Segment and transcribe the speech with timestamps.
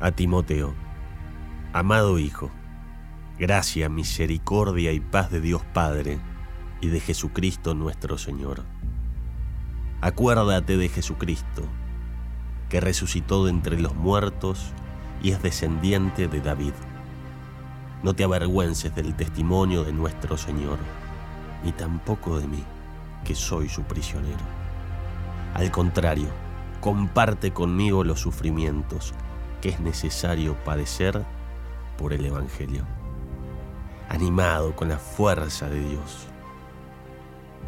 [0.00, 0.72] a Timoteo,
[1.74, 2.50] amado Hijo,
[3.38, 6.18] gracia, misericordia y paz de Dios Padre
[6.80, 8.64] y de Jesucristo nuestro Señor.
[10.00, 11.64] Acuérdate de Jesucristo,
[12.70, 14.72] que resucitó de entre los muertos
[15.22, 16.72] y es descendiente de David.
[18.02, 20.78] No te avergüences del testimonio de nuestro Señor,
[21.62, 22.64] ni tampoco de mí,
[23.22, 24.40] que soy su prisionero.
[25.52, 26.28] Al contrario,
[26.80, 29.12] comparte conmigo los sufrimientos
[29.60, 31.24] que es necesario padecer
[31.98, 32.84] por el Evangelio,
[34.08, 36.26] animado con la fuerza de Dios.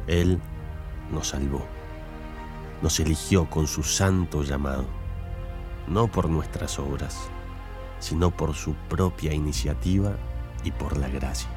[0.07, 0.41] Él
[1.13, 1.65] nos salvó,
[2.81, 4.87] nos eligió con su santo llamado,
[5.87, 7.29] no por nuestras obras,
[7.99, 10.17] sino por su propia iniciativa
[10.65, 11.51] y por la gracia.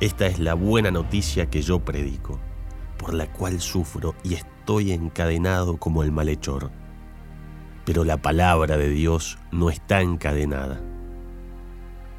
[0.00, 2.40] Esta es la buena noticia que yo predico,
[2.96, 6.70] por la cual sufro y estoy encadenado como el malhechor
[7.84, 10.80] pero la palabra de Dios no está encadenada,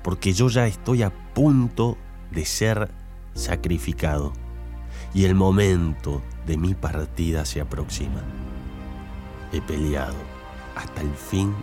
[0.03, 1.97] porque yo ya estoy a punto
[2.31, 2.91] de ser
[3.33, 4.33] sacrificado
[5.13, 8.21] y el momento de mi partida se aproxima.
[9.51, 10.15] He peleado
[10.75, 11.53] hasta el fin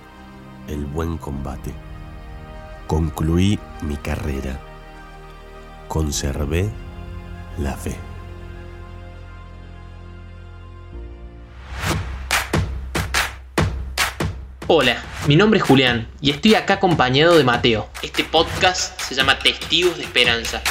[0.68, 1.72] el buen combate.
[2.86, 4.60] Concluí mi carrera.
[5.88, 6.70] Conservé
[7.58, 8.09] la fe.
[14.72, 17.88] Hola, mi nombre es Julián y estoy acá acompañado de Mateo.
[18.04, 20.62] Este podcast se llama Testigos de Esperanza.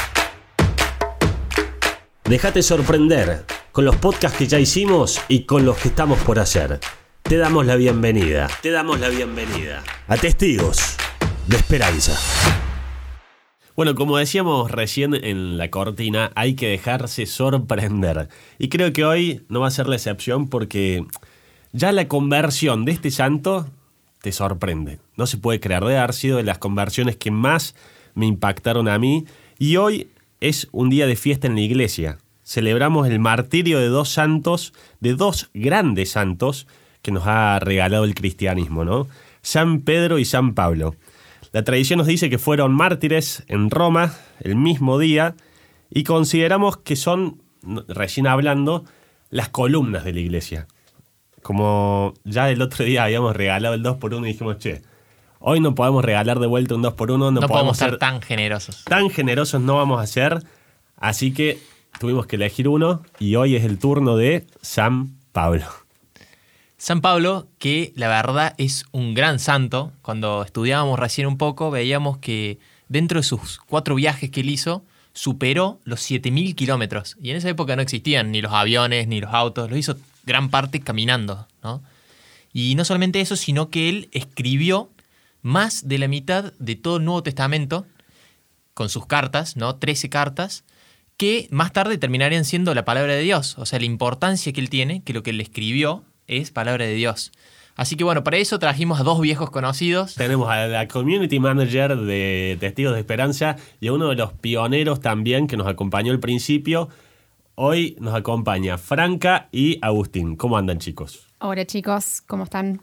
[2.23, 6.79] Déjate sorprender con los podcasts que ya hicimos y con los que estamos por hacer.
[7.23, 8.47] Te damos la bienvenida.
[8.61, 10.95] Te damos la bienvenida a Testigos
[11.47, 12.17] de Esperanza.
[13.75, 18.29] Bueno, como decíamos recién en la cortina, hay que dejarse sorprender.
[18.59, 21.05] Y creo que hoy no va a ser la excepción porque
[21.73, 23.67] ya la conversión de este santo
[24.21, 24.99] te sorprende.
[25.15, 25.83] No se puede creer.
[25.83, 27.75] de haber sido de las conversiones que más
[28.15, 29.25] me impactaron a mí.
[29.57, 30.09] Y hoy
[30.41, 32.17] es un día de fiesta en la iglesia.
[32.43, 36.67] Celebramos el martirio de dos santos, de dos grandes santos
[37.01, 39.07] que nos ha regalado el cristianismo, ¿no?
[39.41, 40.95] San Pedro y San Pablo.
[41.51, 45.35] La tradición nos dice que fueron mártires en Roma el mismo día
[45.89, 47.41] y consideramos que son,
[47.87, 48.83] recién hablando,
[49.29, 50.67] las columnas de la iglesia
[51.41, 54.81] como ya el otro día habíamos regalado el 2x1 y dijimos, che,
[55.39, 58.83] hoy no podemos regalar de vuelta un 2x1, no, no podemos ser tan generosos.
[58.85, 60.43] Tan generosos no vamos a ser,
[60.97, 61.59] así que
[61.99, 65.65] tuvimos que elegir uno y hoy es el turno de San Pablo.
[66.77, 72.19] San Pablo, que la verdad es un gran santo, cuando estudiábamos recién un poco, veíamos
[72.19, 72.57] que
[72.87, 77.17] dentro de sus cuatro viajes que él hizo, superó los 7.000 kilómetros.
[77.21, 79.97] Y en esa época no existían ni los aviones ni los autos, lo hizo
[80.29, 81.83] gran parte caminando, ¿no?
[82.53, 84.89] Y no solamente eso, sino que él escribió
[85.41, 87.85] más de la mitad de todo el Nuevo Testamento
[88.73, 89.75] con sus cartas, ¿no?
[89.75, 90.63] 13 cartas,
[91.17, 93.57] que más tarde terminarían siendo la palabra de Dios.
[93.57, 96.93] O sea, la importancia que él tiene, que lo que él escribió es palabra de
[96.93, 97.31] Dios.
[97.75, 100.15] Así que bueno, para eso trajimos a dos viejos conocidos.
[100.15, 104.99] Tenemos a la community manager de Testigos de Esperanza y a uno de los pioneros
[104.99, 106.89] también que nos acompañó al principio,
[107.61, 110.37] Hoy nos acompaña Franca y Agustín.
[110.37, 111.27] ¿Cómo andan chicos?
[111.39, 112.81] Hola chicos, ¿cómo están?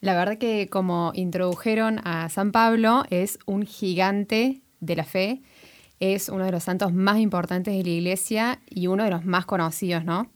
[0.00, 5.42] La verdad que como introdujeron a San Pablo, es un gigante de la fe,
[5.98, 9.44] es uno de los santos más importantes de la iglesia y uno de los más
[9.44, 10.30] conocidos, ¿no?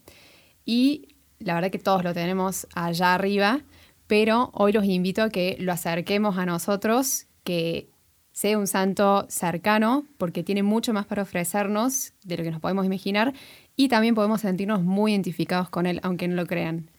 [0.65, 3.61] Y la verdad que todos lo tenemos allá arriba,
[4.05, 7.87] pero hoy los invito a que lo acerquemos a nosotros, que
[8.33, 12.85] sea un santo cercano, porque tiene mucho más para ofrecernos de lo que nos podemos
[12.85, 13.33] imaginar
[13.75, 16.89] y también podemos sentirnos muy identificados con él, aunque no lo crean.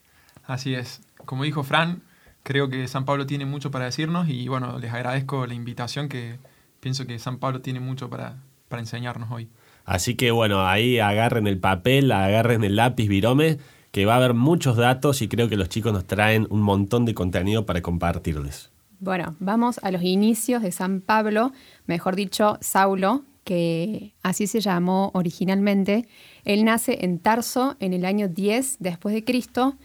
[0.44, 1.00] Así es.
[1.24, 2.02] Como dijo Fran,
[2.42, 6.38] creo que San Pablo tiene mucho para decirnos y bueno, les agradezco la invitación que
[6.80, 8.36] pienso que San Pablo tiene mucho para,
[8.68, 9.48] para enseñarnos hoy.
[9.84, 13.58] Así que bueno, ahí agarren el papel, agarren el lápiz virome,
[13.90, 17.04] que va a haber muchos datos y creo que los chicos nos traen un montón
[17.04, 18.70] de contenido para compartirles.
[19.00, 21.52] Bueno, vamos a los inicios de San Pablo,
[21.86, 26.06] mejor dicho, Saulo, que así se llamó originalmente.
[26.44, 29.76] Él nace en Tarso en el año 10 después de Cristo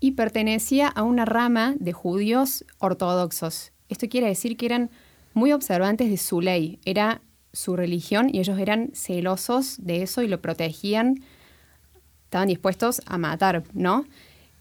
[0.00, 3.72] y pertenecía a una rama de judíos ortodoxos.
[3.88, 4.90] Esto quiere decir que eran
[5.32, 7.20] muy observantes de su ley, era
[7.52, 11.22] su religión y ellos eran celosos de eso y lo protegían,
[12.24, 14.04] estaban dispuestos a matar, ¿no?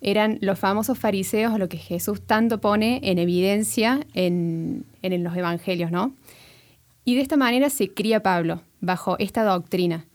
[0.02, 5.36] Eran los famosos fariseos, a lo que Jesús tanto pone en evidencia en, en los
[5.36, 6.14] evangelios, ¿no?
[7.06, 10.08] Y de esta manera se cría Pablo, bajo esta doctrina.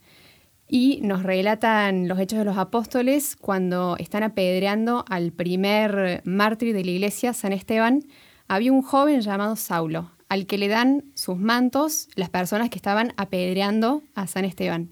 [0.68, 6.84] Y nos relatan los hechos de los apóstoles cuando están apedreando al primer mártir de
[6.84, 8.04] la iglesia, San Esteban,
[8.48, 13.12] había un joven llamado Saulo, al que le dan sus mantos las personas que estaban
[13.16, 14.90] apedreando a San Esteban.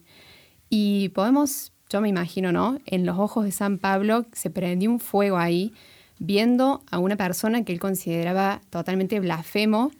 [0.71, 2.79] Y podemos, yo me imagino, ¿no?
[2.87, 5.73] En los ojos de San Pablo se prendió un fuego ahí,
[6.21, 9.91] viendo a una persona que él consideraba totalmente blasfemo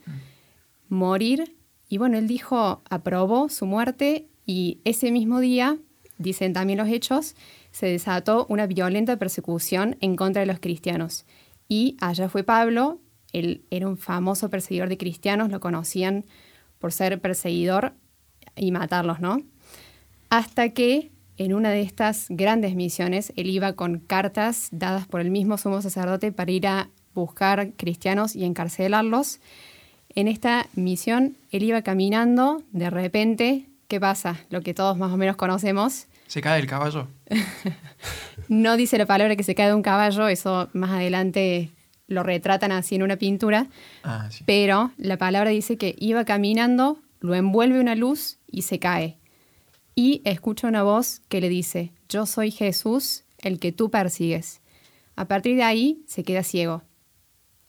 [0.89, 1.55] morir.
[1.89, 5.77] Y bueno, él dijo, aprobó su muerte y ese mismo día,
[6.19, 7.35] dicen también los hechos,
[7.71, 11.25] se desató una violenta persecución en contra de los cristianos.
[11.67, 12.99] Y allá fue Pablo,
[13.33, 16.25] él era un famoso perseguidor de cristianos, lo conocían
[16.77, 17.93] por ser perseguidor
[18.55, 19.41] y matarlos, ¿no?
[20.29, 25.31] Hasta que en una de estas grandes misiones, él iba con cartas dadas por el
[25.31, 29.39] mismo sumo sacerdote para ir a buscar cristianos y encarcelarlos.
[30.15, 34.39] En esta misión, él iba caminando, de repente, ¿qué pasa?
[34.49, 36.07] Lo que todos más o menos conocemos.
[36.27, 37.07] ¿Se cae el caballo?
[38.49, 41.71] no dice la palabra que se cae de un caballo, eso más adelante
[42.07, 43.67] lo retratan así en una pintura,
[44.03, 44.43] Ah, sí.
[44.45, 49.17] pero la palabra dice que iba caminando, lo envuelve una luz y se cae.
[49.95, 54.61] Y escucha una voz que le dice, yo soy Jesús, el que tú persigues.
[55.15, 56.81] A partir de ahí se queda ciego.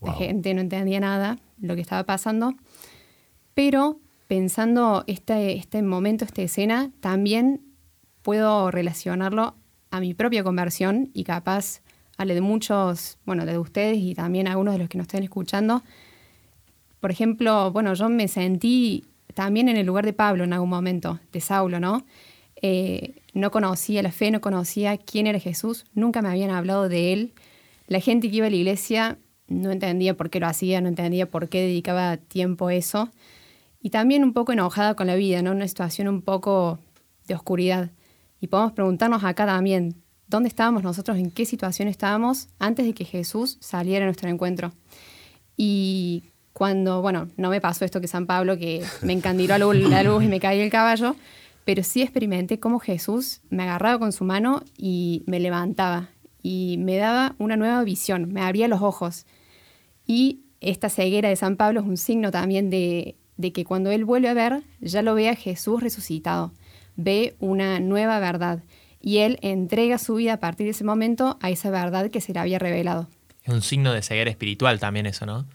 [0.01, 2.55] La gente no entendía nada lo que estaba pasando,
[3.55, 7.61] pero pensando este, este momento, esta escena, también
[8.23, 9.55] puedo relacionarlo
[9.91, 11.83] a mi propia conversión y capaz
[12.17, 15.07] a la de muchos, bueno, de ustedes y también a algunos de los que nos
[15.07, 15.83] estén escuchando.
[17.01, 19.05] Por ejemplo, bueno, yo me sentí
[19.35, 22.05] también en el lugar de Pablo en algún momento, de Saulo, ¿no?
[22.63, 27.13] Eh, no conocía la fe, no conocía quién era Jesús, nunca me habían hablado de
[27.13, 27.33] él.
[27.87, 29.19] La gente que iba a la iglesia
[29.51, 33.11] no entendía por qué lo hacía, no entendía por qué dedicaba tiempo a eso.
[33.83, 35.53] Y también un poco enojada con la vida, ¿no?
[35.53, 36.79] Una situación un poco
[37.27, 37.91] de oscuridad.
[38.41, 39.97] Y podemos preguntarnos acá también,
[40.29, 41.19] ¿dónde estábamos nosotros?
[41.19, 44.73] ¿En qué situación estábamos antes de que Jesús saliera a nuestro encuentro?
[45.57, 50.23] Y cuando, bueno, no me pasó esto que San Pablo, que me encandiló la luz,
[50.23, 51.17] y me caí el caballo,
[51.65, 56.09] pero sí experimenté cómo Jesús me agarraba con su mano y me levantaba
[56.43, 59.27] y me daba una nueva visión, me abría los ojos.
[60.13, 64.05] Y esta ceguera de San Pablo es un signo también de, de que cuando él
[64.05, 66.53] vuelve a ver, ya lo ve a Jesús resucitado,
[66.97, 68.65] ve una nueva verdad
[69.01, 72.33] y él entrega su vida a partir de ese momento a esa verdad que se
[72.33, 73.09] le había revelado.
[73.45, 75.47] Es un signo de ceguera espiritual también eso, ¿no?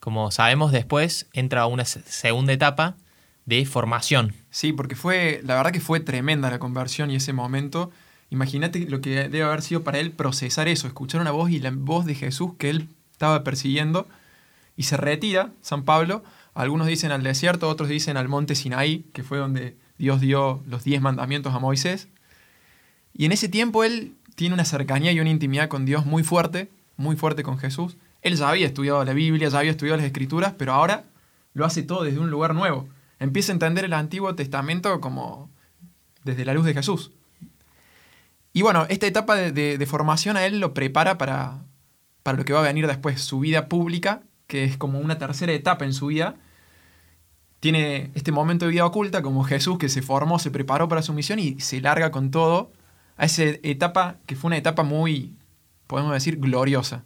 [0.00, 2.98] Como sabemos después, entra una se- segunda etapa
[3.46, 4.34] de formación.
[4.50, 7.90] Sí, porque fue, la verdad que fue tremenda la conversión y ese momento.
[8.28, 11.70] Imagínate lo que debe haber sido para él procesar eso, escuchar una voz y la
[11.70, 14.08] voz de Jesús que él estaba persiguiendo
[14.76, 16.24] y se retira San Pablo.
[16.52, 20.82] Algunos dicen al desierto, otros dicen al monte Sinaí, que fue donde Dios dio los
[20.84, 22.08] diez mandamientos a Moisés.
[23.14, 26.68] Y en ese tiempo él tiene una cercanía y una intimidad con Dios muy fuerte,
[26.96, 27.96] muy fuerte con Jesús.
[28.22, 31.04] Él ya había estudiado la Biblia, ya había estudiado las Escrituras, pero ahora
[31.54, 32.88] lo hace todo desde un lugar nuevo.
[33.20, 35.48] Empieza a entender el Antiguo Testamento como
[36.24, 37.12] desde la luz de Jesús.
[38.52, 41.58] Y bueno, esta etapa de, de- de formación a él lo prepara para,
[42.24, 45.52] para lo que va a venir después, su vida pública, que es como una tercera
[45.52, 46.34] etapa en su vida.
[47.60, 51.12] Tiene este momento de vida oculta como Jesús que se formó, se preparó para su
[51.12, 52.72] misión y se larga con todo
[53.16, 55.36] a esa etapa que fue una etapa muy,
[55.86, 57.04] podemos decir, gloriosa,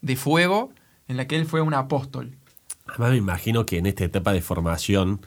[0.00, 0.72] de fuego,
[1.08, 2.36] en la que él fue un apóstol.
[2.86, 5.20] Además me imagino que en esta etapa de formación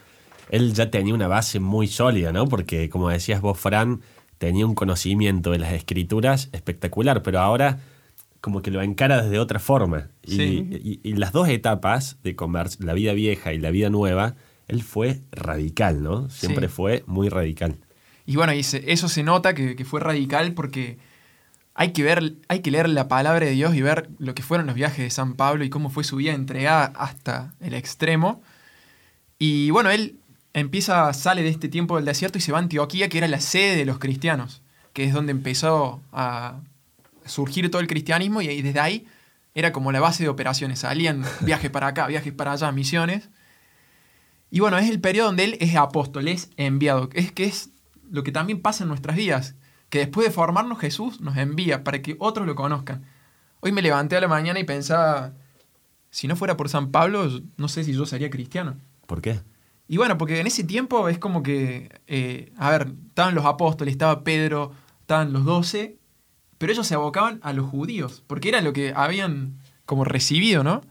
[0.49, 2.47] él ya tenía una base muy sólida, ¿no?
[2.47, 4.01] Porque como decías vos, Fran,
[4.37, 7.79] tenía un conocimiento de las escrituras espectacular, pero ahora
[8.45, 10.09] como que lo encara desde otra forma.
[10.23, 10.69] Y, Sí.
[10.71, 14.35] y- y las dos etapas de convers- la vida vieja y la vida nueva,
[14.67, 16.29] él fue radical, ¿no?
[16.29, 16.73] Siempre Sí.
[16.75, 17.75] fue muy radical.
[18.27, 20.99] Y bueno, y se- eso se nota que, que fue radical porque
[21.73, 24.67] hay que ver, hay que leer la palabra de Dios y ver lo que fueron
[24.67, 28.43] los viajes de San Pablo y cómo fue su vida entregada hasta el extremo.
[29.39, 30.19] Y bueno, él
[30.53, 33.41] empieza, sale de este tiempo del desierto y se va a Antioquía, que era la
[33.41, 34.61] sede de los cristianos,
[34.93, 36.59] que es donde empezó a
[37.25, 39.05] surgir todo el cristianismo y ahí- desde ahí
[39.53, 40.79] era como la base de operaciones.
[40.79, 43.29] Salían viajes para acá, viajes para allá, misiones.
[44.51, 47.09] Y bueno, es el periodo donde él es apóstol, es enviado.
[47.13, 47.69] Es que es
[48.11, 49.55] lo que también pasa en nuestras vidas.
[49.89, 53.05] Que después de formarnos Jesús nos envía para que otros lo conozcan.
[53.59, 55.33] Hoy me levanté a la mañana y pensaba,
[56.09, 58.77] si no fuera por San Pablo, no sé si yo sería cristiano.
[59.07, 59.41] ¿Por qué?
[59.87, 63.91] Y bueno, porque en ese tiempo es como que, eh, a ver, estaban los apóstoles,
[63.93, 65.97] estaba Pedro, estaban los doce,
[66.57, 69.53] pero ellos se abocaban a los judíos, porque era lo que habían
[69.85, 70.81] como recibido, ¿no?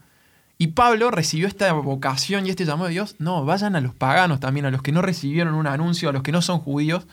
[0.57, 4.39] Y Pablo recibió esta vocación y este llamado de Dios, no, vayan a los paganos
[4.39, 7.07] también, a los que no recibieron un anuncio, a los que no son judíos,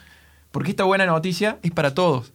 [0.51, 2.31] porque esta buena noticia es para todos.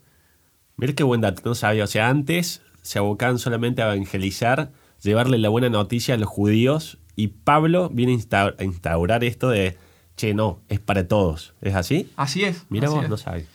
[0.76, 1.84] Mira qué buen dato, no sabía.
[1.84, 4.70] O sea, antes se abocaban solamente a evangelizar
[5.02, 9.48] llevarle la buena noticia a los judíos y Pablo viene a insta- a instaurar esto
[9.48, 9.76] de,
[10.16, 11.54] che, no, es para todos.
[11.62, 12.10] ¿Es así?
[12.16, 12.64] Así es.
[12.68, 13.08] Mira vos, es.
[13.10, 13.46] no sabes.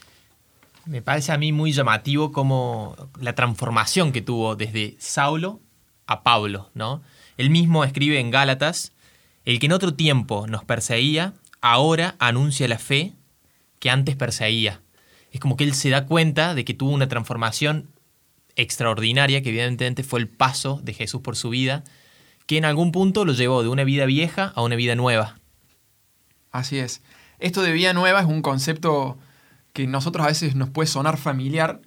[0.86, 5.62] Me parece a mí muy llamativo como la transformación que tuvo desde Saulo
[6.08, 7.02] a Pablo, ¿no?
[7.38, 8.92] Él mismo escribe en Gálatas,
[9.46, 13.14] el que en otro tiempo nos perseguía, ahora anuncia la fe
[13.80, 14.82] que antes perseguía.
[15.32, 17.90] Es como que él se da cuenta de que tuvo una transformación
[18.56, 21.84] extraordinaria, que evidentemente fue el paso de Jesús por su vida,
[22.46, 25.40] que en algún punto lo llevó de una vida vieja a una vida nueva.
[26.52, 27.02] Así es.
[27.40, 29.18] Esto de vida nueva es un concepto
[29.74, 31.82] que nosotros a veces nos puede sonar familiar,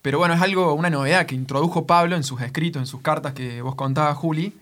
[0.00, 3.34] pero bueno, es algo, una novedad que introdujo Pablo en sus escritos, en sus cartas
[3.34, 4.54] que vos contabas, Juli.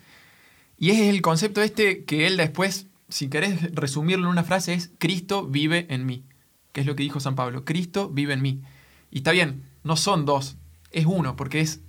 [0.79, 4.91] Y es el concepto este que él después, si querés resumirlo en una frase, es
[4.99, 6.25] Cristo vive en mí.
[6.73, 7.65] Que es lo que dijo San Pablo.
[7.65, 8.63] Cristo vive en mí.
[9.11, 10.57] Y está bien, no son dos,
[10.93, 11.81] es uno, porque es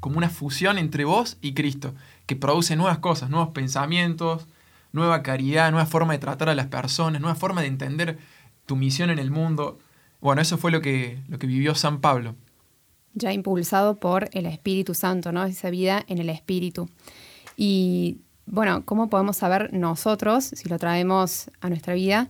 [0.00, 1.94] como una fusión entre vos y Cristo,
[2.26, 4.46] que produce nuevas cosas, nuevos pensamientos,
[4.92, 8.18] nueva caridad, nueva forma de tratar a las personas, nueva forma de entender
[8.66, 9.78] tu misión en el mundo.
[10.20, 12.34] Bueno, eso fue lo que, lo que vivió San Pablo.
[13.14, 15.44] ya impulsado por el Espíritu Santo, ¿no?
[15.44, 16.88] Esa vida en el Espíritu.
[17.56, 22.28] Y bueno, ¿cómo podemos saber nosotros, si lo traemos a nuestra vida,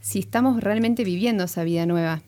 [0.00, 2.22] si estamos realmente viviendo esa vida nueva?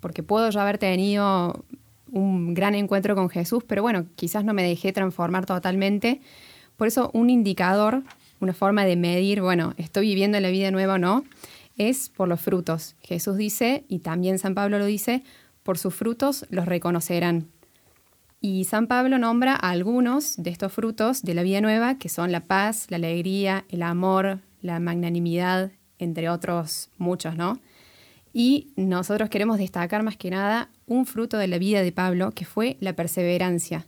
[0.00, 1.64] Porque puedo yo haber tenido
[2.10, 6.20] un gran encuentro con Jesús, pero bueno, quizás no me dejé transformar totalmente.
[6.76, 8.04] Por eso un indicador,
[8.40, 11.24] una forma de medir, bueno, ¿estoy viviendo la vida nueva o no?
[11.78, 12.96] Es por los frutos.
[13.00, 15.22] Jesús dice, y también San Pablo lo dice,
[15.62, 17.48] por sus frutos los reconocerán.
[18.40, 22.30] Y San Pablo nombra a algunos de estos frutos de la vida nueva, que son
[22.30, 27.58] la paz, la alegría, el amor, la magnanimidad, entre otros muchos, ¿no?
[28.32, 32.44] Y nosotros queremos destacar más que nada un fruto de la vida de Pablo, que
[32.44, 33.86] fue la perseverancia.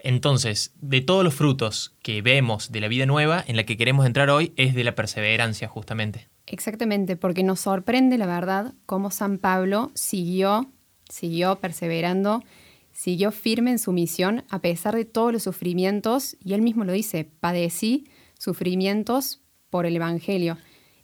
[0.00, 4.06] Entonces, de todos los frutos que vemos de la vida nueva, en la que queremos
[4.06, 6.28] entrar hoy es de la perseverancia, justamente.
[6.50, 10.66] Exactamente, porque nos sorprende la verdad cómo San Pablo siguió,
[11.08, 12.42] siguió perseverando,
[12.92, 16.92] siguió firme en su misión a pesar de todos los sufrimientos, y él mismo lo
[16.92, 20.56] dice, padecí sufrimientos por el Evangelio.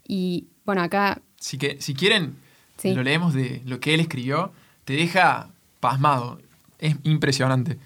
[0.08, 1.20] Y bueno, acá
[1.58, 2.36] que si quieren,
[2.78, 2.94] Sí.
[2.94, 4.50] lo leemos de lo que él escribió,
[4.84, 6.40] te deja pasmado.
[6.78, 7.78] Es impresionante.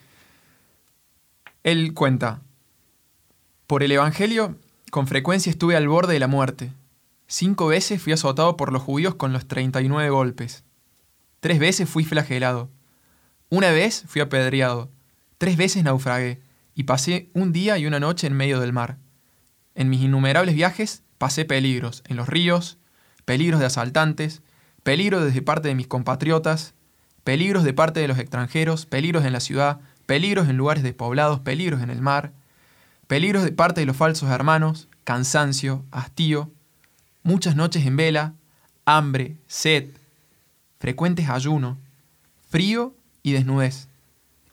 [1.64, 2.40] Él cuenta,
[3.66, 4.56] por el Evangelio,
[4.90, 6.70] con frecuencia estuve al borde de la muerte.
[7.30, 10.64] Cinco veces fui azotado por los judíos con los 39 golpes.
[11.40, 12.70] Tres veces fui flagelado.
[13.50, 14.90] Una vez fui apedreado.
[15.36, 16.40] Tres veces naufragué
[16.74, 18.96] y pasé un día y una noche en medio del mar.
[19.74, 22.78] En mis innumerables viajes pasé peligros en los ríos,
[23.26, 24.40] peligros de asaltantes,
[24.82, 26.72] peligros desde parte de mis compatriotas,
[27.24, 31.82] peligros de parte de los extranjeros, peligros en la ciudad, peligros en lugares despoblados, peligros
[31.82, 32.32] en el mar,
[33.06, 36.50] peligros de parte de los falsos hermanos, cansancio, hastío,
[37.22, 38.34] muchas noches en vela,
[38.84, 39.88] hambre, sed,
[40.78, 41.78] frecuentes ayuno,
[42.50, 43.88] frío y desnudez.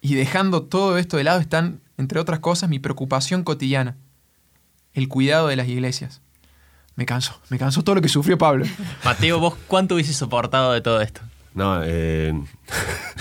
[0.02, 3.96] Y dejando todo esto de lado están, entre otras cosas, mi preocupación cotidiana,
[4.94, 6.22] el cuidado de las iglesias.
[6.96, 8.66] Me canso, me cansó todo lo que sufrió Pablo.
[9.04, 11.22] Mateo, ¿vos cuánto hubieses soportado de todo esto?
[11.54, 12.34] No, eh,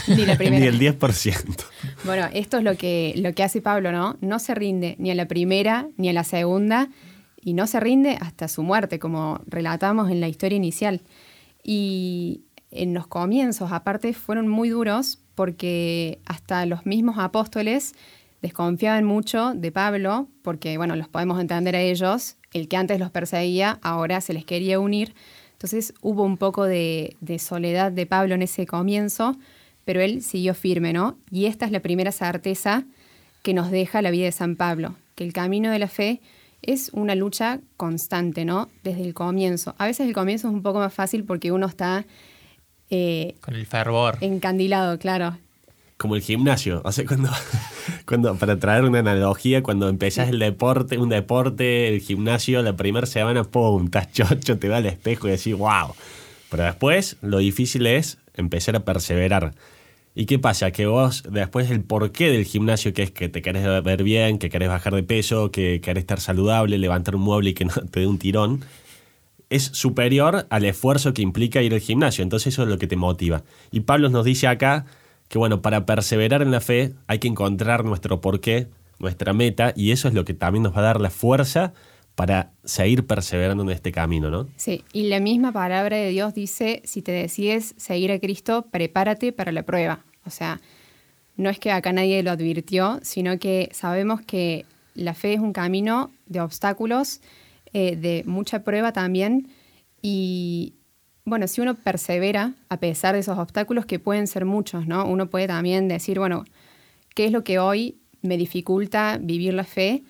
[0.08, 0.60] ni la primera.
[0.60, 1.64] ni el 10%.
[2.04, 4.16] Bueno, esto es lo que, lo que hace Pablo, ¿no?
[4.20, 6.88] No se rinde ni a la primera ni a la segunda
[7.44, 11.02] y no se rinde hasta su muerte, como relatamos en la historia inicial.
[11.62, 17.94] Y en los comienzos, aparte, fueron muy duros porque hasta los mismos apóstoles
[18.40, 23.10] desconfiaban mucho de Pablo, porque, bueno, los podemos entender a ellos, el que antes los
[23.10, 25.14] perseguía, ahora se les quería unir.
[25.52, 29.36] Entonces hubo un poco de, de soledad de Pablo en ese comienzo,
[29.84, 31.18] pero él siguió firme, ¿no?
[31.30, 32.84] Y esta es la primera certeza
[33.42, 36.20] que nos deja la vida de San Pablo, que el camino de la fe
[36.66, 38.68] es una lucha constante, ¿no?
[38.82, 39.74] Desde el comienzo.
[39.78, 42.04] A veces el comienzo es un poco más fácil porque uno está
[42.90, 44.18] eh, Con el fervor.
[44.20, 45.38] encandilado, claro.
[45.96, 46.82] Como el gimnasio.
[46.84, 47.30] O sea, cuando,
[48.06, 53.06] cuando para traer una analogía, cuando empezás el deporte, un deporte, el gimnasio, la primera
[53.06, 55.94] semana, pum, estás chocho, te va al espejo y decís, wow.
[56.50, 59.54] Pero después, lo difícil es empezar a perseverar.
[60.14, 60.70] ¿Y qué pasa?
[60.70, 64.48] Que vos, después, el porqué del gimnasio, que es que te querés ver bien, que
[64.48, 68.00] querés bajar de peso, que querés estar saludable, levantar un mueble y que no te
[68.00, 68.64] dé un tirón,
[69.50, 72.22] es superior al esfuerzo que implica ir al gimnasio.
[72.22, 73.42] Entonces eso es lo que te motiva.
[73.72, 74.86] Y Pablo nos dice acá
[75.28, 78.68] que bueno, para perseverar en la fe hay que encontrar nuestro porqué,
[78.98, 81.72] nuestra meta, y eso es lo que también nos va a dar la fuerza
[82.14, 84.48] para seguir perseverando en este camino, ¿no?
[84.56, 89.32] Sí, y la misma palabra de Dios dice, si te decides seguir a Cristo, prepárate
[89.32, 90.04] para la prueba.
[90.24, 90.60] O sea,
[91.36, 95.52] no es que acá nadie lo advirtió, sino que sabemos que la fe es un
[95.52, 97.20] camino de obstáculos,
[97.72, 99.48] eh, de mucha prueba también.
[100.00, 100.74] Y
[101.24, 105.04] bueno, si uno persevera a pesar de esos obstáculos, que pueden ser muchos, ¿no?
[105.04, 106.44] Uno puede también decir, bueno,
[107.14, 110.04] ¿qué es lo que hoy me dificulta vivir la fe?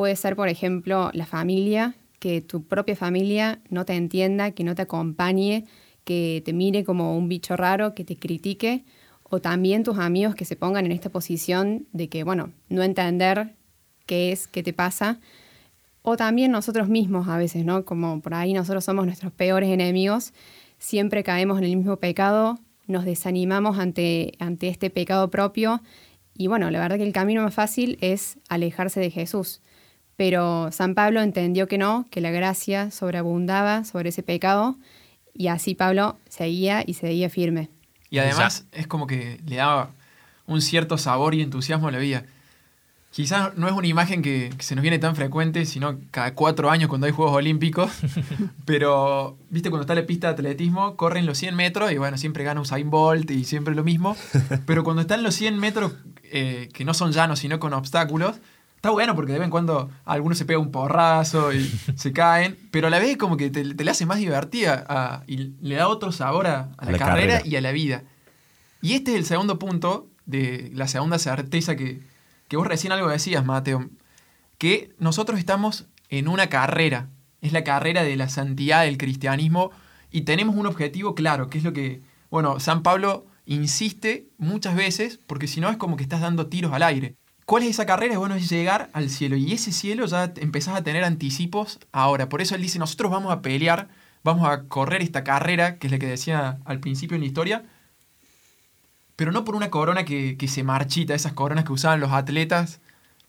[0.00, 4.74] Puede ser, por ejemplo, la familia, que tu propia familia no te entienda, que no
[4.74, 5.66] te acompañe,
[6.04, 8.82] que te mire como un bicho raro, que te critique,
[9.24, 13.52] o también tus amigos que se pongan en esta posición de que, bueno, no entender
[14.06, 15.20] qué es, qué te pasa,
[16.00, 17.84] o también nosotros mismos a veces, ¿no?
[17.84, 20.32] Como por ahí nosotros somos nuestros peores enemigos,
[20.78, 25.82] siempre caemos en el mismo pecado, nos desanimamos ante, ante este pecado propio,
[26.34, 29.60] y bueno, la verdad que el camino más fácil es alejarse de Jesús.
[30.20, 34.76] Pero San Pablo entendió que no, que la gracia sobreabundaba sobre ese pecado,
[35.32, 37.70] y así Pablo seguía y seguía firme.
[38.10, 39.92] Y además es como que le daba
[40.44, 42.24] un cierto sabor y entusiasmo a la vida.
[43.10, 46.90] Quizás no es una imagen que, se nos viene tan frecuente, sino cada cuatro años
[46.90, 47.90] cuando hay Juegos Olímpicos.
[48.66, 52.44] pero, viste, cuando está la pista de atletismo, corren los 100 metros y bueno, siempre
[52.44, 54.14] gana Usain Bolt y siempre lo mismo.
[54.66, 58.38] Pero cuando están los 100 metros eh, que no son llanos, sino con obstáculos,
[58.80, 62.56] Está bueno porque de vez en cuando algunos se pega un porrazo y se caen,
[62.70, 66.12] pero a la vez como que te, le hace más divertida y le da otro
[66.12, 68.04] sabor a, la, carrera, y a la vida.
[68.80, 72.00] Y este es el segundo punto de la segunda certeza que,
[72.48, 73.90] que vos recién algo decías, Mateo,
[74.56, 77.10] que nosotros estamos en una carrera,
[77.42, 79.72] es la carrera de la santidad del cristianismo
[80.10, 85.20] y tenemos un objetivo claro, que es lo que, bueno, San Pablo insiste muchas veces,
[85.26, 87.16] porque si no es como que estás dando tiros al aire.
[87.50, 88.16] ¿Cuál es esa carrera?
[88.16, 89.34] Bueno, es llegar al cielo.
[89.34, 92.28] Y ese cielo ya empezás a tener anticipos ahora.
[92.28, 93.88] Por eso él dice, nosotros vamos a pelear,
[94.22, 97.64] vamos a correr esta carrera, que es la que decía al principio en la historia,
[99.16, 102.78] pero no por una corona que, se marchita, esas coronas que usaban los atletas.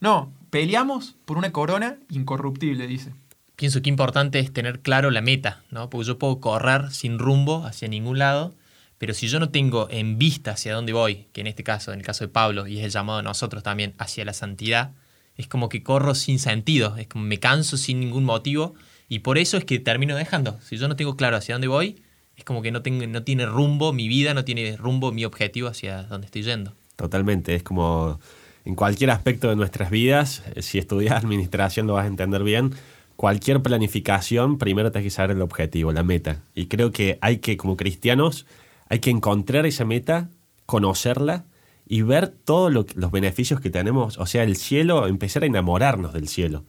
[0.02, 3.16] No, peleamos por una corona incorruptible, dice.
[3.56, 5.90] Pienso que importante es tener claro la meta, ¿no?
[5.90, 8.54] Porque yo puedo correr sin rumbo hacia ningún lado,
[9.02, 11.98] pero si yo no tengo en vista hacia dónde voy, que en este caso, en
[11.98, 14.92] el caso de Pablo, y es el llamado de nosotros también, hacia la santidad,
[15.38, 18.76] es como que corro sin sentido, es como me canso sin ningún motivo,
[19.10, 20.60] y por eso es que termino dejando.
[20.62, 22.04] Si yo no tengo claro hacia dónde voy,
[22.38, 25.68] es como que no, tengo, no tiene rumbo mi vida, no tiene rumbo mi objetivo
[25.68, 26.76] hacia dónde estoy yendo.
[26.96, 28.20] Totalmente, es como
[28.66, 32.76] en cualquier aspecto de nuestras vidas, eh, si estudias administración lo vas a entender bien,
[33.16, 36.44] cualquier planificación primero tienes que saber el objetivo, la meta.
[36.54, 38.46] Y creo que hay que, como cristianos,
[38.92, 40.30] hay que encontrar esa meta,
[40.66, 41.46] conocerla
[41.88, 46.28] y ver todos los beneficios que tenemos, o sea, el cielo, empezar a enamorarnos del
[46.28, 46.66] cielo.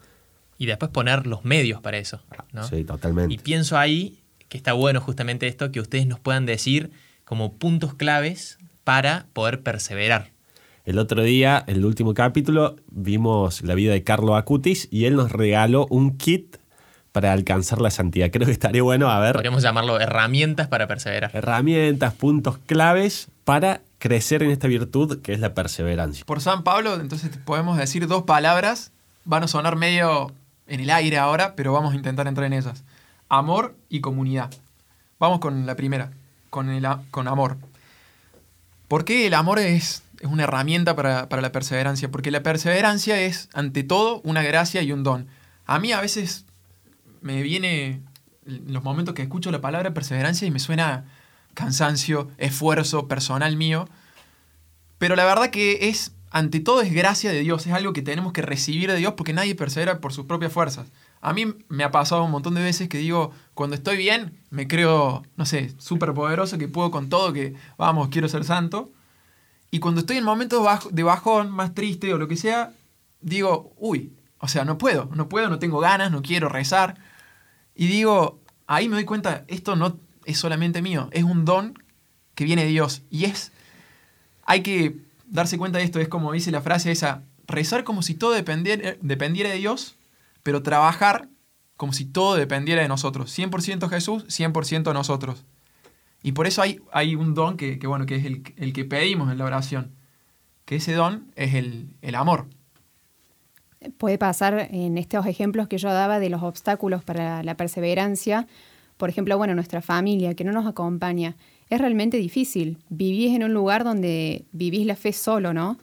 [0.57, 2.21] Y después poner los medios para eso.
[2.71, 3.35] Sí, totalmente.
[3.35, 6.93] Y pienso ahí que está bueno justamente esto, que ustedes nos puedan decir
[7.25, 10.31] como puntos claves para poder perseverar.
[10.85, 15.17] El otro día, en el último capítulo, vimos la vida de Carlo Acutis y él
[15.17, 16.59] nos regaló un kit
[17.13, 18.31] para alcanzar la santidad.
[18.31, 19.35] Creo que estaría bueno a ver.
[19.35, 21.31] Podríamos llamarlo herramientas para perseverar.
[21.35, 26.25] Herramientas, puntos claves para crecer en esta virtud que es la perseverancia.
[26.25, 28.93] Por San Pablo, entonces podemos decir dos palabras.
[29.25, 30.33] Van a sonar medio
[30.67, 32.83] en el aire ahora, pero vamos a intentar entrar en ellas.
[33.29, 34.51] Amor y comunidad.
[35.19, 36.11] Vamos con la primera,
[36.51, 37.59] con, el, con amor.
[38.89, 42.11] ¿Por qué el amor es, es una herramienta para, para la perseverancia?
[42.11, 45.29] Porque la perseverancia es, ante todo, una gracia y un don.
[45.67, 46.45] A mí a veces
[47.23, 48.03] me viene
[48.45, 51.05] los momentos que escucho la palabra perseverancia y me suena
[51.55, 53.89] cansancio, esfuerzo personal mío.
[54.99, 58.33] Pero la verdad que es, ante todo, es gracia de Dios, es algo que tenemos
[58.33, 60.91] que recibir de Dios porque nadie persevera por sus propias fuerzas.
[61.21, 64.67] A mí me ha pasado un montón de veces que digo, cuando estoy bien, me
[64.67, 68.91] creo, no sé, súper poderoso, que puedo con todo, que vamos, quiero ser santo.
[69.71, 72.73] Y cuando estoy en momentos de bajón, más triste o lo que sea,
[73.21, 76.99] digo, uy, o sea, no puedo, no puedo, no tengo ganas, no quiero rezar.
[77.75, 81.75] Y digo, ahí me doy cuenta, esto no es solamente mío, es un don
[82.35, 83.03] que viene de Dios.
[83.11, 83.53] Y es,
[84.45, 88.15] hay que darse cuenta de esto, es como dice la frase esa, rezar como si
[88.15, 89.97] todo dependiera, dependiera de Dios,
[90.43, 91.29] pero trabajar
[91.77, 93.37] como si todo dependiera de nosotros.
[93.37, 95.45] 100% Jesús, 100% nosotros.
[96.23, 99.33] Y por eso hay, hay un don que, bueno, que es el, el, que pedimos
[99.33, 99.97] en la oración.
[100.65, 102.47] Que ese don es el, el amor
[103.99, 108.47] puede pasar en estos ejemplos que yo daba de los obstáculos para la perseverancia.
[108.97, 111.37] Por ejemplo, bueno, nuestra familia que no nos acompaña.
[111.71, 112.79] Es realmente difícil.
[112.89, 115.79] Vivís en un lugar donde vivís la fe solo, ¿no?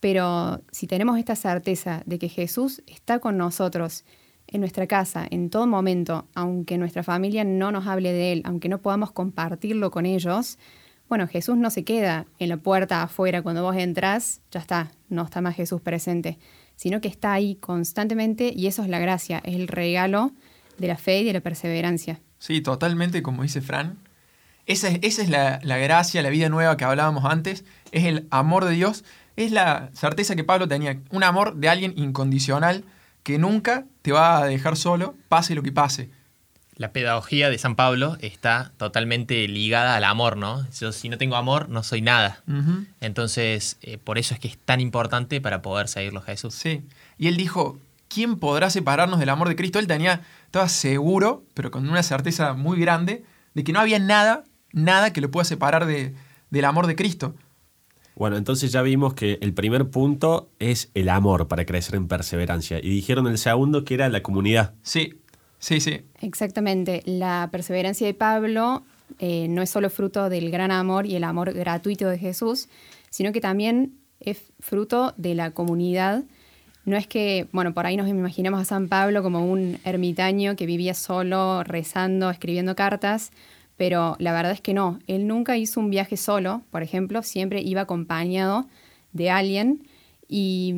[0.00, 4.04] Pero si tenemos esta certeza de que Jesús está con nosotros
[4.46, 8.68] en nuestra casa, en todo momento, aunque nuestra familia no nos hable de Él, aunque
[8.68, 10.58] no podamos compartirlo con ellos,
[11.08, 15.22] bueno, Jesús no se queda en la puerta afuera cuando vos entrás, ya está, no
[15.22, 16.38] está más Jesús presente.
[16.76, 20.32] Sino que está ahí constantemente y eso es la gracia, es el regalo
[20.78, 22.20] de la fe y de la perseverancia.
[22.38, 23.98] Sí, totalmente, como dice Fran.
[24.66, 28.26] Esa es, esa es la, la gracia, la vida nueva que hablábamos antes, es el
[28.30, 29.04] amor de Dios,
[29.36, 32.84] es la certeza que Pablo tenía, un amor de alguien incondicional
[33.22, 36.10] que nunca te va a dejar solo, pase lo que pase.
[36.76, 40.66] La pedagogía de San Pablo está totalmente ligada al amor, ¿no?
[40.80, 42.42] Yo si no tengo amor, no soy nada.
[43.00, 46.54] Entonces, eh, por eso es que es tan importante para poder seguirlo a Jesús.
[46.54, 46.82] Sí.
[47.16, 49.78] Y él dijo, ¿quién podrá separarnos del amor de Cristo?
[49.78, 54.44] Él tenía, estaba seguro, pero con una certeza muy grande, de que no había nada,
[54.72, 56.14] nada que lo pueda separar de,
[56.50, 57.34] del amor de Cristo.
[58.16, 62.78] Bueno, entonces ya vimos que el primer punto es el amor para crecer en perseverancia.
[62.78, 64.74] Y dijeron el segundo que era la comunidad.
[64.82, 65.20] Sí,
[65.64, 66.02] sí, sí.
[66.20, 68.84] Exactamente, la perseverancia de Pablo
[69.18, 72.68] eh, no es solo fruto del gran amor y el amor gratuito de Jesús,
[73.10, 76.24] sino que también es fruto de la comunidad.
[76.84, 80.66] No es que, bueno, por ahí nos imaginamos a San Pablo como un ermitaño que
[80.66, 83.30] vivía solo, rezando, escribiendo cartas,
[83.76, 84.98] pero la verdad es que no.
[85.06, 88.66] Él nunca hizo un viaje solo, por ejemplo, siempre iba acompañado
[89.12, 89.86] de alguien
[90.28, 90.74] y,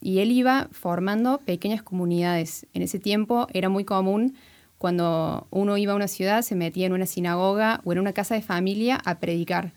[0.00, 2.66] y él iba formando pequeñas comunidades.
[2.72, 4.34] En ese tiempo era muy común
[4.78, 8.36] cuando uno iba a una ciudad, se metía en una sinagoga o en una casa
[8.36, 9.72] de familia a predicar.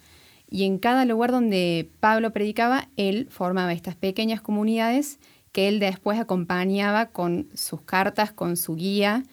[0.50, 5.20] Y en cada lugar donde Pablo predicaba, él formaba estas pequeñas comunidades
[5.52, 9.24] que él después acompañaba con sus cartas, con su guía.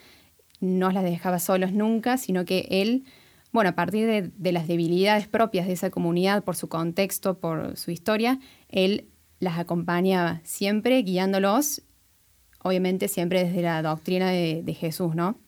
[0.60, 3.04] No las dejaba solos nunca, sino que él,
[3.52, 7.76] bueno, a partir de, de las debilidades propias de esa comunidad, por su contexto, por
[7.76, 9.08] su historia, él
[9.40, 11.82] las acompañaba, siempre guiándolos,
[12.62, 15.38] obviamente siempre desde la doctrina de, Jesús, ¿no?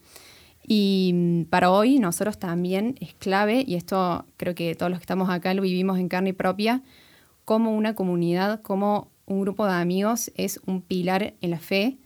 [0.66, 5.04] Y mm, para hoy nosotros también es clave, y esto creo que todos los que
[5.04, 6.82] estamos acá lo vivimos en carne propia,
[7.44, 11.98] como una comunidad, como un grupo de amigos es un pilar en la fe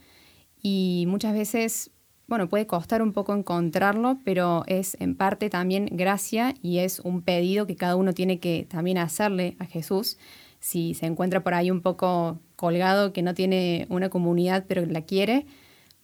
[0.62, 1.90] y muchas veces,
[2.27, 7.20] bueno, puede costar un poco encontrarlo, pero es en parte también gracia y es un
[7.20, 10.16] pedido que cada uno tiene que también hacerle a Jesús.
[10.64, 15.03] Si se encuentra por ahí un poco colgado, que no tiene una comunidad, pero la
[15.03, 15.44] quiere,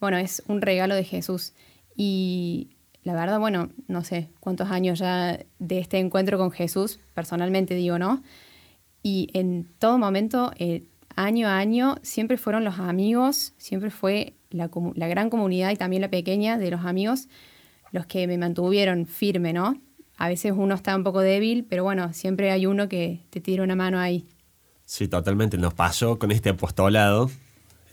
[0.01, 1.55] bueno, es un regalo de Jesús.
[1.97, 2.69] Y
[3.03, 7.99] la verdad, bueno, no sé cuántos años ya de este encuentro con Jesús, personalmente digo,
[7.99, 8.23] ¿no?
[9.03, 10.85] Y en todo momento, eh,
[11.17, 16.03] año a año, siempre fueron los amigos, siempre fue la, la gran comunidad y también
[16.03, 17.29] la pequeña de los amigos
[17.93, 19.81] los que me mantuvieron firme, ¿no?
[20.19, 23.63] A veces uno está un poco débil, pero bueno, siempre hay uno que te tira
[23.63, 24.27] una mano ahí.
[24.93, 25.57] Sí, totalmente.
[25.57, 27.31] Nos pasó con este apostolado,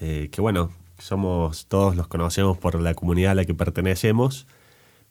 [0.02, 4.48] eh, que bueno, somos todos los conocemos por la comunidad a la que pertenecemos,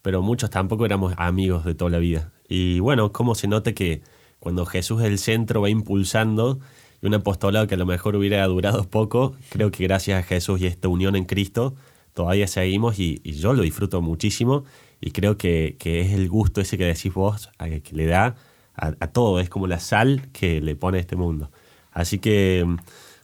[0.03, 2.33] pero muchos tampoco éramos amigos de toda la vida.
[2.49, 4.03] Y bueno, cómo se nota que
[4.41, 6.59] cuando Jesús es el centro va impulsando
[7.01, 10.61] y un apostolado que a lo mejor hubiera durado poco, creo que gracias a Jesús
[10.61, 11.77] y esta unión en Cristo
[12.15, 14.65] todavía seguimos y, y yo lo disfruto muchísimo
[15.01, 18.35] y creo que, que es el gusto ese que decís vos, a- que le da
[18.75, 21.49] a, a todo, es como la sal que le pone a este mundo.
[21.97, 22.63] Así que,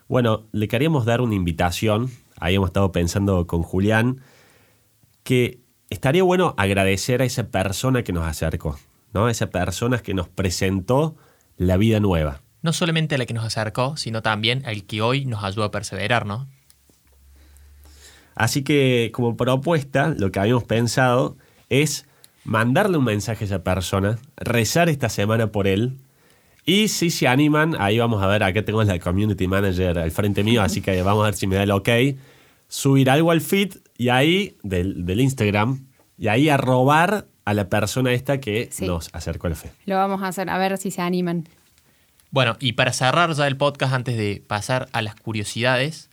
[0.09, 4.23] bueno, le queríamos dar una invitación, habíamos estado pensando con Julián,
[5.25, 8.79] que estaría bueno agradecer a esa persona que nos acercó,
[9.13, 9.29] ¿no?
[9.29, 11.17] Esa persona que nos presentó
[11.59, 12.41] la vida nueva.
[12.63, 15.71] No solamente a la que nos acercó, sino también al que hoy nos ayuda a
[15.71, 16.49] perseverar, ¿no?
[18.35, 21.37] Así que como propuesta, lo que habíamos pensado
[21.69, 22.07] es
[22.43, 25.99] mandarle un mensaje a esa persona, rezar esta semana por él.
[26.65, 30.45] Y si se animan, ahí vamos a ver, acá tengo la community manager al frente
[30.45, 31.89] mío, así que vamos a ver si me da el ok.
[32.69, 35.87] Subir algo al feed y ahí, del, del Instagram,
[36.19, 38.87] y ahí a robar a la persona esta que Sí.
[38.87, 39.71] nos acercó a la fe.
[39.87, 41.49] Lo vamos a hacer, a ver si se animan.
[42.31, 46.09] Bueno, y para cerrar ya el podcast antes de pasar a las curiosidades,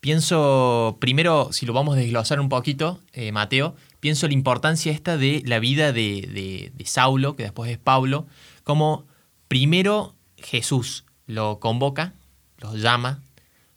[0.00, 5.16] pienso, primero, si lo vamos a desglosar un poquito, eh, Mateo, pienso la importancia esta
[5.16, 8.26] de la vida de, de- de Saulo, que después es Pablo,
[8.62, 9.06] como
[9.54, 12.14] primero Jesús lo convoca,
[12.58, 13.22] lo llama,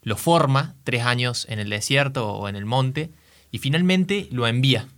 [0.02, 3.12] lo forma tres años en el desierto o en el monte,
[3.52, 4.88] y finalmente lo envía.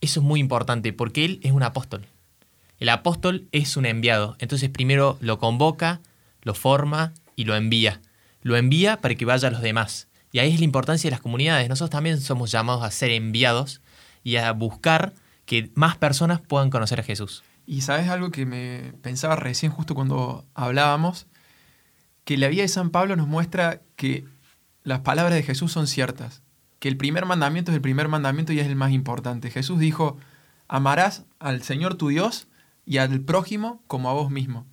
[0.00, 2.06] Eso es muy importante porque él es un apóstol.
[2.78, 4.36] El apóstol es un enviado.
[4.38, 6.00] Entonces primero lo convoca,
[6.42, 8.00] lo forma y lo envía.
[8.42, 10.06] Lo envía para que vaya a los demás.
[10.30, 11.68] Y ahí es la importancia de las comunidades.
[11.68, 13.80] Nosotros también somos llamados a ser enviados
[14.22, 15.12] y a buscar
[15.44, 17.42] que más personas puedan conocer a Jesús.
[17.66, 21.26] Y sabes algo que me pensaba recién justo cuando hablábamos,
[22.24, 24.24] que la vida de San Pablo nos muestra que
[24.84, 26.42] las palabras de Jesús son ciertas,
[26.78, 29.50] que el primer mandamiento es el primer mandamiento y es el más importante.
[29.50, 30.16] Jesús dijo,
[30.68, 32.48] amarás al Señor tu Dios
[32.84, 34.66] y al prójimo como a vos mismo.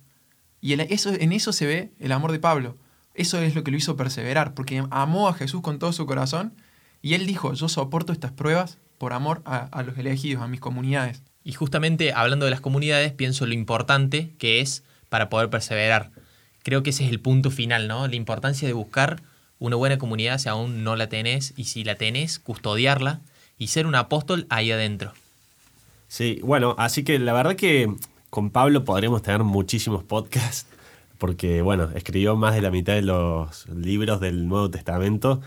[0.60, 2.76] Y eso, en eso se ve el amor de Pablo.
[3.14, 6.54] eso es lo que lo hizo perseverar, porque amó a Jesús con todo su corazón
[7.02, 10.60] y él dijo, yo soporto estas pruebas por amor a, a los elegidos, a mis
[10.60, 11.22] comunidades.
[11.44, 16.10] Y justamente hablando de las comunidades, pienso lo importante que es para poder perseverar.
[16.62, 18.06] Creo que ese es el punto final, ¿no?
[18.06, 19.22] La importancia de buscar
[19.58, 23.20] una buena comunidad si aún no la tenés y si la tenés, custodiarla
[23.58, 25.12] y ser un apóstol ahí adentro.
[26.08, 27.94] Sí, bueno, así que la verdad que
[28.30, 30.66] con Pablo podremos tener muchísimos podcasts,
[31.18, 35.40] porque bueno, escribió más de la mitad de los libros del Nuevo Testamento,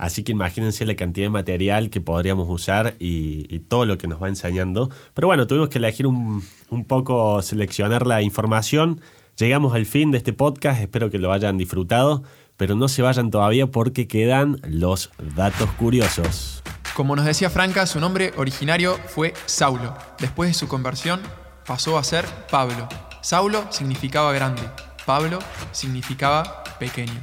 [0.00, 4.20] así que imagínense la cantidad de material que podríamos usar y, todo lo que nos
[4.20, 4.90] va enseñando.
[5.14, 9.00] Pero bueno, tuvimos que elegir un, un poco, seleccionar la información.
[9.36, 12.22] Llegamos al fin de este podcast, espero que lo hayan disfrutado,
[12.56, 16.62] pero no se vayan todavía porque quedan los datos curiosos.
[16.94, 19.94] Como nos decía Franca, su nombre originario fue Saulo.
[20.18, 21.20] Después de su conversión,
[21.66, 22.88] pasó a ser Pablo.
[23.20, 24.62] Saulo significaba grande,
[25.04, 25.38] Pablo
[25.72, 27.22] significaba pequeño.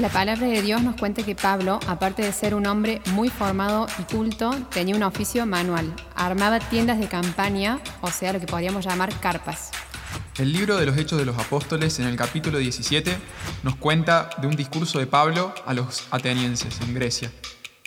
[0.00, 3.86] La palabra de Dios nos cuenta que Pablo, aparte de ser un hombre muy formado
[3.98, 5.94] y culto, tenía un oficio manual.
[6.16, 9.70] Armaba tiendas de campaña, o sea, lo que podríamos llamar carpas.
[10.38, 13.14] El libro de los Hechos de los Apóstoles, en el capítulo 17,
[13.62, 17.30] nos cuenta de un discurso de Pablo a los atenienses en Grecia.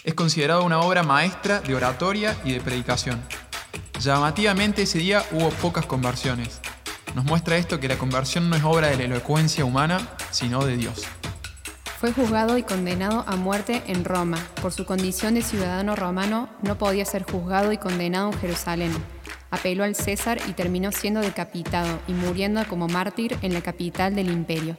[0.03, 3.23] Es considerado una obra maestra de oratoria y de predicación.
[3.99, 6.61] Llamativamente ese día hubo pocas conversiones.
[7.15, 10.77] Nos muestra esto que la conversión no es obra de la elocuencia humana, sino de
[10.77, 11.07] Dios.
[12.03, 14.37] Fue juzgado y condenado a muerte en Roma.
[14.61, 18.91] Por su condición de ciudadano romano, no podía ser juzgado y condenado en Jerusalén.
[19.51, 24.29] Apeló al César y terminó siendo decapitado y muriendo como mártir en la capital del
[24.29, 24.75] imperio.